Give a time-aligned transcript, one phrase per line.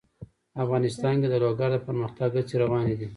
[0.63, 3.07] افغانستان کې د لوگر د پرمختګ هڅې روانې دي.